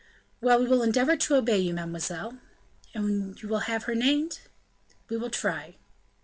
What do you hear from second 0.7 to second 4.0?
endeavor to obey you, mademoiselle." "And you will have her